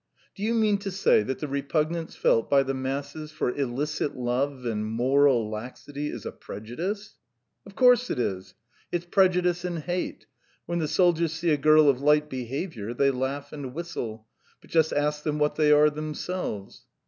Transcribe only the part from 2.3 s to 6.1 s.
by the masses for illicit love and moral laxity